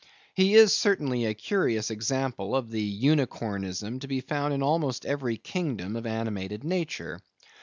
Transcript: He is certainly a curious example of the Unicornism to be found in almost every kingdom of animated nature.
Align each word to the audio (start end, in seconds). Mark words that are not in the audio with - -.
He 0.33 0.55
is 0.55 0.73
certainly 0.75 1.25
a 1.25 1.35
curious 1.35 1.91
example 1.91 2.55
of 2.55 2.71
the 2.71 2.81
Unicornism 3.03 4.01
to 4.01 4.07
be 4.07 4.19
found 4.21 4.51
in 4.51 4.63
almost 4.63 5.05
every 5.05 5.37
kingdom 5.37 5.95
of 5.95 6.07
animated 6.07 6.63
nature. 6.63 7.19